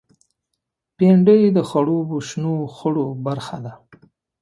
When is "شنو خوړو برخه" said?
2.27-3.57